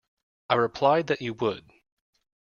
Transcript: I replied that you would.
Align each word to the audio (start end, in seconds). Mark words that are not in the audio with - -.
I 0.49 0.55
replied 0.55 1.05
that 1.05 1.21
you 1.21 1.35
would. 1.35 1.69